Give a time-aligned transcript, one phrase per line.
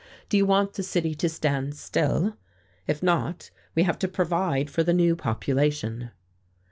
[0.29, 2.35] Do you want the city to stand still?
[2.87, 6.09] If not, we have to provide for the new population."